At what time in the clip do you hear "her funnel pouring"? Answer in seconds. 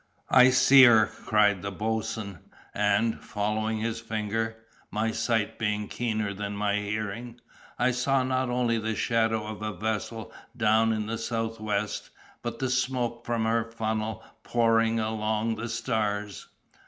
13.45-14.99